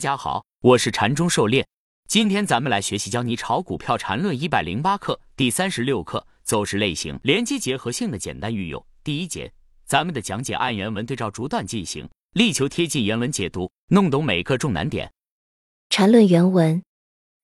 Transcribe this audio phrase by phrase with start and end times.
[0.00, 1.66] 大家好，我是禅中狩猎。
[2.08, 8.82] 今天咱们来学习教你炒股票禅论一百零八课第三十六课走势类型连接结合性的简单运用。
[9.04, 9.52] 第一节，
[9.84, 15.12] 咱们的讲解按原文对照逐段进行，力求贴近原文解读，弄懂每个重难点。
[15.90, 16.82] 禅论原文，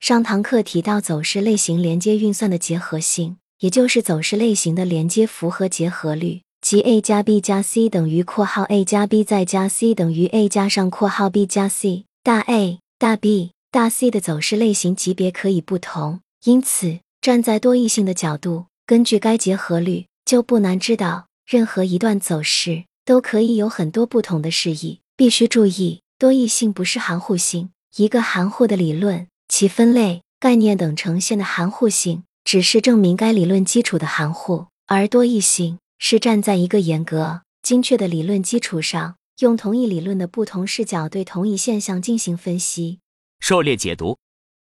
[0.01, 6.41] 上堂课提到走势类型连接运算的结合性，也就是走势类型的连接符合结合率。
[6.63, 11.45] 即 a 加 b 加 c 等于括号 a 加 b 再加 c 等于 a 加上括号 b
[11.45, 24.99] 加 c，大 A、大 B、大 C 的走势类型级别可以不同，因此站在多异性的角度，根据该结合律，就不难知道任何一段走势都可以有很多不同的示意。
[25.17, 35.79] 必须注意，多异性不是含糊性，一个含糊的理论，其分类、概念等呈现的含糊性，只是证明该理论基础的含糊，而多异性。
[36.01, 43.01] 是站在一个严格、精确的理论基础上，用同一理论的不同视角对同一现象进行分析。
[43.41, 44.17] 狩猎解读，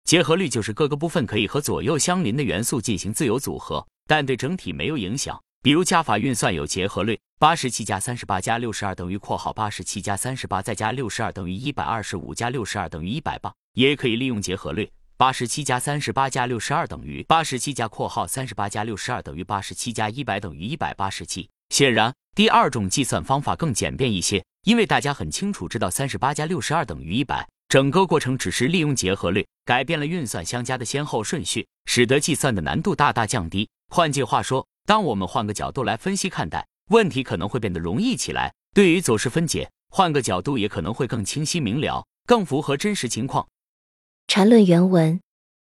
[0.02, 5.40] 结合律就是各个部分可以和左右相邻的元素进行自由组合，但对整体没有影响。
[5.62, 14.90] 比如加法运算有结合律，八十七加三十八加六十二等于括号八十七加三十八再加六十二等于一百二十五加六十二等于一百八，也可以利用结合律。
[15.16, 21.48] 八十七加三十八加六十二等于八十七加括号三十八加六十二等于八十七加一百等于一百八十七。
[21.70, 27.48] 显然，第二种计算方法更简便一些，因为大家很清楚知道三十八加六十二等于一百。
[27.68, 33.68] 整个过程只是利用结合律改变了运算相加的先后顺序，使得计算的难度大大降低。
[33.88, 38.54] 换句话说，当我们换个角度来分析看待问题，可能会变得容易起来。
[38.72, 43.48] 对于走势分解，换个角度也可能会更清晰明了，更符合真实情况。
[44.28, 45.20] 缠论原文，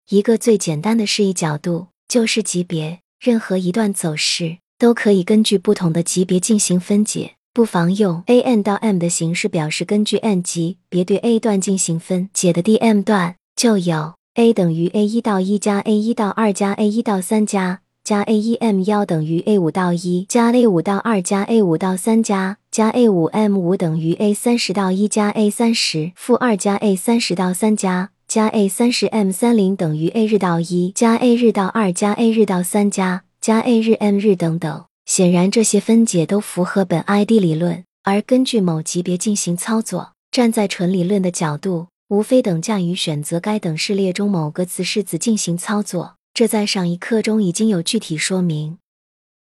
[0.07, 3.01] 一个最简单的示意角度就是级别。
[3.19, 9.85] 任何一段走势都可以根据不同的级别进行分解，不妨用 a n 到 m 的形式表示。
[9.85, 18.23] 根据 n 级别对 a 段进行分解的 d m 段，就有 a 等于 a 一到一加 a 一到二加 a 一到三加加
[18.23, 24.33] a 一 m 幺等于 a 五到一加 a 五到二加 a 五到三加加 a 五 m 五等于 a
[24.33, 28.09] 三十到一加 a 三十负二加 a 三十到三加。
[28.27, 34.85] 加 a 三十 m 三零等于 a 日到一加 a 日到二加 a 日到三加加 a 日 m 日等等。
[35.05, 37.83] 显然，这些分解都符合本 ID 理论。
[38.03, 46.17] 而根据某级别进行操作，站在纯理论的角度，无非等价于选择该等式列中某个子式子进行操作。
[46.35, 48.77] 这在上一课中已经有具体说明。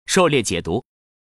[0.06, 0.84] 狩猎解读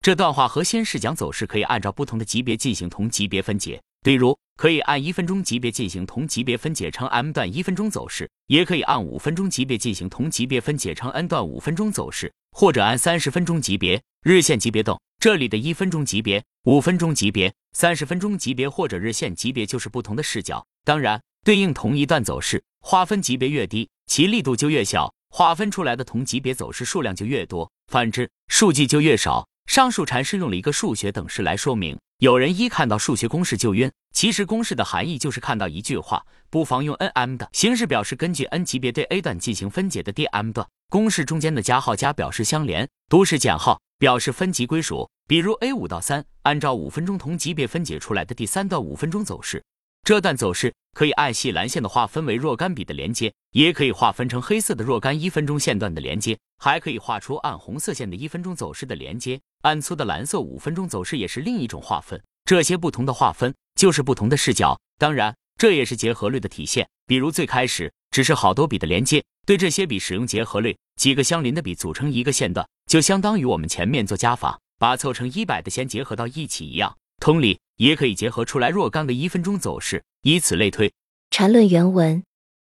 [0.02, 3.82] 这段话核心是讲走势可以按照不同的级别进行同级别分解。
[4.04, 14.98] 例如，可以按一分钟级别进行同级别分解成 M 段一分钟走势，也可以按五分钟级别进行同级别分解成 N 段五分钟走势，或者按三十分钟级别、日线级别等。
[15.20, 20.66] 这里的一分钟级别、五分钟级别、三十分钟级别或者日线级别就是不同的视角。
[20.86, 29.49] 当然，对应同一段走势，划分级别越低，其力度就越小，划分出来的同级别走势数量就越多，反之，数据就越少。
[29.70, 31.96] 上述禅师用了一个数学等式来说明。
[32.18, 40.68] 有人一看到数学公式就晕，其实公式的含义就是看到一句话，不妨用 n m 的形式表示根据 n 级别对 a 段进行分解的 d m 段。
[40.90, 45.08] 公式中间的加号加表示相连，都是减号，表示分级归属。
[45.28, 49.64] 比如 a 五到三，按照五分钟同级别分解出来的第三段五分钟走势，
[50.04, 59.40] 这段走势可以按细蓝线的划分为若干笔的连接，也可以划分成黑色的若干一分钟线段的连接，还可以画出按红色线的一分钟走势的连接。
[59.62, 66.88] 按粗的蓝色五分钟走势也是另一种划分，这些不同的划分就是不同的视角，当然这也是结合率的体现。
[67.06, 76.96] 比如最开始只是好多笔的连接，对这些笔使用结合率，几个相邻的笔组成一个线段，就相当于我们前面做加法把凑成一百的先结合到一起一样。
[77.20, 80.94] 同理，也可以结合出来若干个一分钟走势，以此类推。
[81.32, 82.24] 缠论原文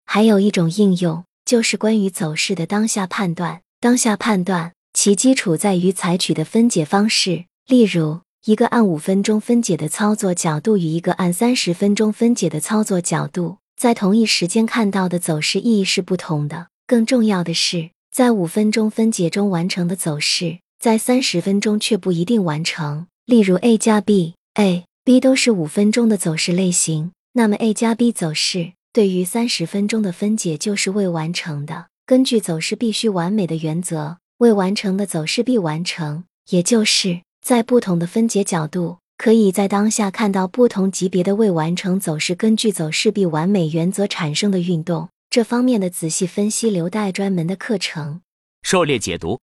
[0.06, 3.62] 还有一种应用，就是关于走势的当下判断。
[3.80, 4.74] 当下判断。
[5.04, 16.68] 其基础在于采取的分解方式，例如一个按五分钟分解的操作角度与一个按三十分钟分解的操作角度，在同一时间看到的走势意义是不同的。
[16.86, 23.08] 更重要的是，在五分钟分解中完成的走势，在三十分钟却不一定完成。
[23.26, 31.88] 例如 A 加 B、A、B 都是五分钟的走势类型，那么 A 加 B 走势对于三十分钟的分解就是未完成的。
[32.06, 34.18] 根据走势必须完美的原则。
[34.42, 42.34] 未完成的走势必完成，也就是在不同的分解角度，可以在当下看到不同级别的未完成走势。
[42.34, 48.22] 根据走势必完美原则产生的运动，这方面的仔细分析留待专门的课程。
[48.64, 49.40] 狩猎解读：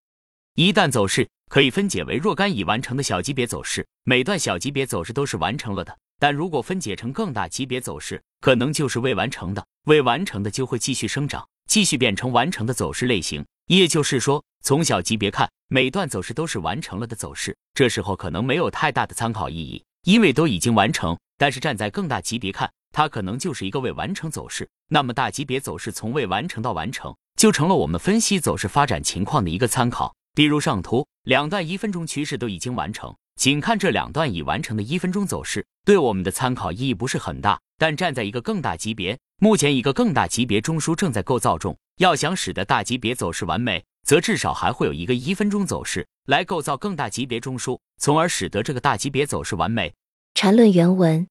[0.55, 5.97] 一旦走势可以分解为若干已完成的小级别走势，每段小级别走势都是完成了的。
[6.19, 9.65] 但如果分解成更大级别走势，可能就是未完成的。
[9.85, 13.45] 未完成的就会继续生长，继续变成完成的走势类型。
[13.69, 17.55] 也就是说，从小级别看，每段走势都是完成了的走势。
[17.75, 21.15] 这时候可能没有太大的参考意义，因为都已经完成。
[21.37, 24.67] 但是站在更大级别看，它可能就是一个未完成走势。
[24.87, 30.15] 那么大级别走势从未完成到完成，就成了我们分析走势发展情况的一个参考。
[30.33, 37.59] 比如上图两段一分钟趋势都已经完成，仅看这两段已完成的一分钟走势，对我们的参考意义不是很大。
[37.77, 49.93] 但站在一个更大级别，目前一个更大级别中枢正在构造中，要想使得大级别走势完美，则至少还会有一个一分钟走势来构造更大级别中枢，从而使得这个大级别走势完美。
[50.33, 51.25] 缠论原文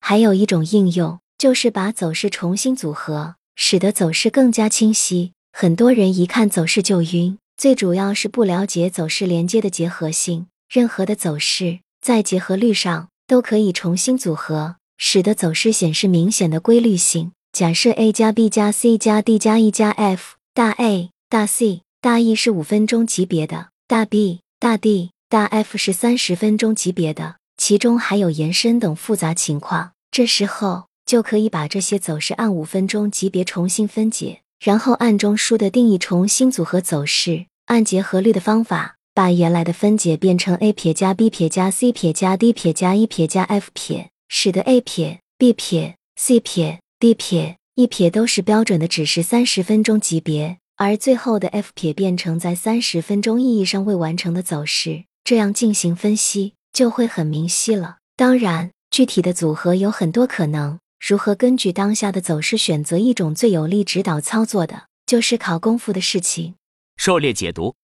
[0.00, 5.32] 还有一种应用，就是把走势重新组合，使得走势更加清晰。
[5.52, 7.36] 很多人一看走势就晕。
[7.58, 17.32] 最主要是不了解走势连接的结合性，任何的走势在结合律上都可以重新组合，使得走势显示明显的规律性。
[17.52, 24.06] 假设 A 加 B 加 C 加 D 加 E 加 F，大 A、大 C、大 E 是五分钟级别的，大
[24.06, 29.92] B、大 D、大 F 是三十分钟级别的，其中还有延伸等复杂情况。
[30.10, 37.44] 这时候就可以把这些走势按五分钟级别重新分解，然后按中枢的定义重新组合走势。
[37.66, 46.40] 按结合律的方法，把原来的分解变成 A 撇加 B 撇加 C 撇加 D 撇加 E 撇加 F 撇，使得 A 撇、B 撇、C
[46.40, 57.96] 撇、D 撇、E 撇都是标准的只是三十分钟级别，而最后的 F 撇变成在三十分钟意义上未完成的走势，这样进行分析就会很明晰了。
[58.14, 66.54] 当然，具体的组合有很多可能，如何根据当下的走势选择一种最有利指导操作的，就是考功夫的事情。
[66.98, 67.74] 狩猎解读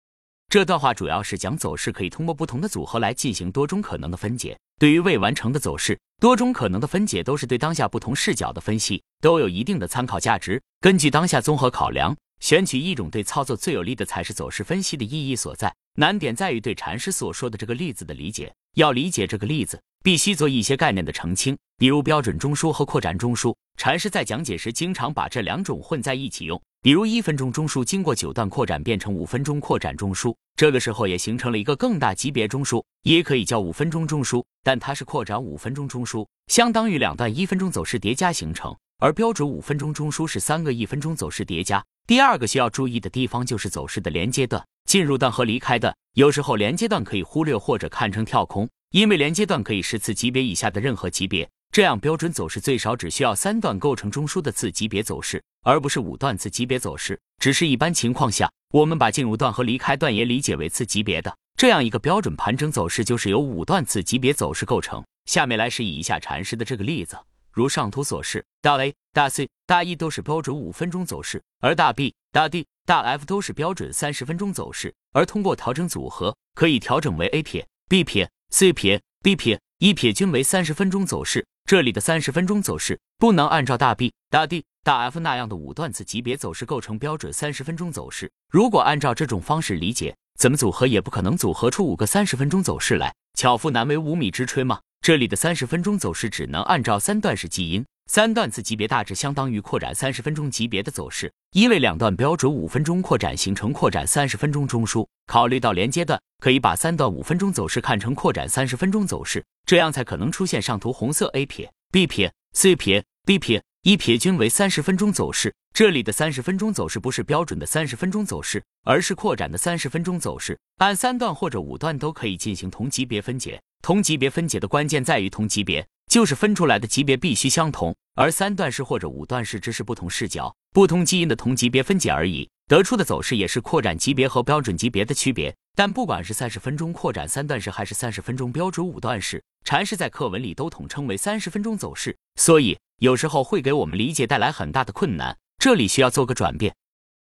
[0.48, 4.56] 这段话主要是讲走势可以通过不同的组合来进行多种可能的分解。
[4.78, 10.62] 对于未完成的走势，多种可能的分解都是对当下不同视角的分析，都有一定的参考价值。
[10.80, 15.75] 根据当下综合考量，选取一种对操作最有利的，才是走势分析的意义所在。
[15.96, 18.54] 难点在于对禅师所说的这个例子的理解。
[18.76, 23.52] 要理解这个例子，必须做一些概念的澄清，比如标准中枢和扩展中枢。
[23.76, 26.60] 禅师在讲解时，经常把这两种混在一起用。
[26.80, 38.75] 比如一分钟中枢经过九段扩展变成五分钟扩展中枢，这个时候也形成了一个更大级别中枢，也可以叫五分钟中枢，但它是扩展五分钟中枢，相当于两段一分钟走势叠加形成。
[38.98, 41.84] 而标准五分钟中枢是三个一分钟走势叠加。
[42.06, 45.92] 第二个需要注意的地方就是走势的连接段、进入段和离开段。
[46.14, 51.48] 有时候连接段可以忽略或者看成跳空，因为连接段可以是次级别以下的任何级别。
[51.78, 57.16] 这样标准走势最少只需要三段构成中枢的次级别走势，而不是五段次级别走势。
[57.40, 65.00] 只是一般情况下，我们把进入段和离开段也理解为次级别的这样一个标准盘整走势，就是由五段次级别走势构成。
[65.26, 67.16] 下面来示意一下禅师的这个例子，
[67.52, 74.92] 如上图所示，大 A、大 C、大 E 都是标准五分钟走势，而大 B、大 D、大 F 都是标准三十分钟走势。
[75.12, 81.46] 而通过调整组合，可以调整为 A 撇、B 撇、C 撇、D 撇、一撇均为三十分钟走势。
[81.64, 88.28] 这里的三十分钟走势不能按照大 B、大 D、大 F 那样的五段子级别走势构成标准三十分钟走势。
[88.50, 93.14] 如果按照这种方式理解，怎么组合也不可能组合出五个三十分钟走势来。
[93.34, 94.80] 巧妇难为无米之炊嘛。
[95.00, 101.30] 这里的三十分钟走势只能按照三段式基因，三段次级别大致相当于扩展三十分钟级别的走势。
[101.52, 109.44] 因为两段标准五分钟扩展形成扩展三十分钟中枢，考虑到连接段，可以把三段五分钟走势看成扩展三十分钟走势。
[109.66, 115.54] 这样才可能出现上图红色 A 撇、B 撇、C 撇、D 撇、E 撇均为三十分钟走势。
[115.75, 120.59] 这里的三十分钟走势不是标准的三十分钟走势，而是扩展的三十分钟走势。
[120.78, 123.61] 按三段或者五段都可以进行同级别分解。
[123.82, 127.94] 同级别分解的关键在于同级别，就是分出来的级别必须相同。
[128.14, 132.48] 而三段式或者五段式只是不同视角、不同基因的同级别分解而已。
[132.66, 135.54] 得出的走势也是扩展级别和标准级别的区别。
[135.76, 145.38] 但不管是三十分钟扩展三段式，还是三十分钟标准五段式，禅师在课文里都统称为三十分钟走势，所以有时候会给我们理解带来很大的困难。
[145.58, 146.74] 这里需要做个转变，